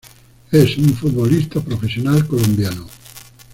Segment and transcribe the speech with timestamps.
[0.51, 2.87] Es un futbolista profesional colombiano.